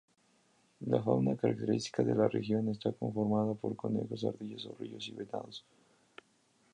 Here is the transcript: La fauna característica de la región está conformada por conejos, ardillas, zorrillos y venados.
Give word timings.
La 0.87 0.99
fauna 0.99 1.35
característica 1.37 2.01
de 2.01 2.15
la 2.15 2.27
región 2.27 2.67
está 2.69 2.91
conformada 2.91 3.53
por 3.53 3.75
conejos, 3.75 4.25
ardillas, 4.25 4.63
zorrillos 4.63 5.07
y 5.07 5.11
venados. 5.11 5.63